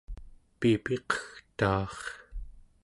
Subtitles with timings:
[0.59, 1.95] piipiqegtaar